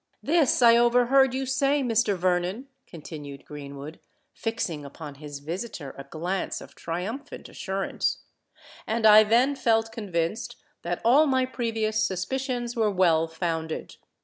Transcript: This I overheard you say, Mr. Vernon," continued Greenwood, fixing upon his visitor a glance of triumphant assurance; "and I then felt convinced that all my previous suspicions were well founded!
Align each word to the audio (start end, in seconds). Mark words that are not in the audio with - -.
This 0.23 0.63
I 0.63 0.77
overheard 0.77 1.35
you 1.35 1.45
say, 1.45 1.83
Mr. 1.83 2.17
Vernon," 2.17 2.65
continued 2.87 3.45
Greenwood, 3.45 3.99
fixing 4.33 4.83
upon 4.83 5.13
his 5.21 5.37
visitor 5.37 5.93
a 5.95 6.05
glance 6.05 6.59
of 6.59 6.73
triumphant 6.73 7.47
assurance; 7.47 8.23
"and 8.87 9.05
I 9.05 9.21
then 9.21 9.55
felt 9.55 9.91
convinced 9.91 10.55
that 10.81 11.01
all 11.05 11.27
my 11.27 11.45
previous 11.45 12.01
suspicions 12.03 12.75
were 12.75 12.89
well 12.89 13.27
founded! 13.27 13.97